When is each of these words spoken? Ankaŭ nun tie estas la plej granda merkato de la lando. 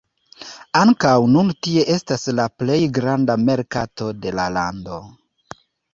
Ankaŭ 0.79 1.11
nun 1.33 1.51
tie 1.67 1.83
estas 1.95 2.25
la 2.39 2.47
plej 2.63 2.79
granda 2.99 3.35
merkato 3.45 4.09
de 4.25 4.37
la 4.41 4.47
lando. 4.59 4.99